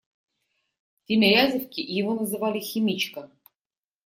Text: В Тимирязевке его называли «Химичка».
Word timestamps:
В 0.95 1.05
Тимирязевке 1.05 1.83
его 1.83 2.15
называли 2.15 2.59
«Химичка». 2.59 3.29